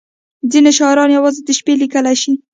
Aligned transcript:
•ځینې 0.51 0.71
شاعران 0.79 1.09
یوازې 1.17 1.39
د 1.43 1.49
شپې 1.57 1.73
لیکلی 1.81 2.15
شي. 2.21 2.33